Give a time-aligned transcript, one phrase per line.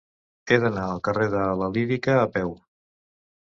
[0.45, 2.57] He d'anar al carrer de la Lírica a peu.